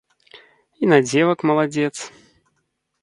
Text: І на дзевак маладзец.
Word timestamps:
І 0.87 0.89
на 0.93 0.99
дзевак 1.07 1.39
маладзец. 1.49 1.93